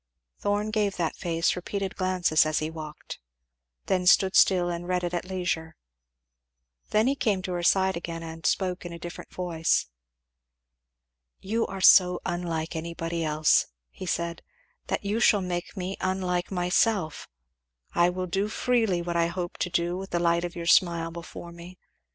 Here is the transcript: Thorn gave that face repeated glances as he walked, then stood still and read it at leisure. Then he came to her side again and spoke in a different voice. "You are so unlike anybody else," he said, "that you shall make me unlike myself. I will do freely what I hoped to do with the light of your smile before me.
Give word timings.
Thorn 0.39 0.71
gave 0.71 0.97
that 0.97 1.15
face 1.15 1.55
repeated 1.55 1.95
glances 1.95 2.43
as 2.43 2.57
he 2.57 2.71
walked, 2.71 3.19
then 3.85 4.07
stood 4.07 4.35
still 4.35 4.67
and 4.67 4.87
read 4.87 5.03
it 5.03 5.13
at 5.13 5.25
leisure. 5.25 5.75
Then 6.89 7.05
he 7.05 7.13
came 7.13 7.43
to 7.43 7.51
her 7.53 7.61
side 7.61 7.95
again 7.95 8.23
and 8.23 8.43
spoke 8.43 8.83
in 8.83 8.91
a 8.91 8.97
different 8.97 9.31
voice. 9.31 9.85
"You 11.39 11.67
are 11.67 11.81
so 11.81 12.19
unlike 12.25 12.75
anybody 12.75 13.23
else," 13.23 13.67
he 13.91 14.07
said, 14.07 14.41
"that 14.87 15.05
you 15.05 15.19
shall 15.19 15.41
make 15.41 15.77
me 15.77 15.97
unlike 16.01 16.49
myself. 16.49 17.27
I 17.93 18.09
will 18.09 18.25
do 18.25 18.47
freely 18.47 19.03
what 19.03 19.15
I 19.15 19.27
hoped 19.27 19.59
to 19.59 19.69
do 19.69 19.95
with 19.97 20.09
the 20.09 20.19
light 20.19 20.43
of 20.43 20.55
your 20.55 20.65
smile 20.65 21.11
before 21.11 21.51
me. 21.51 21.77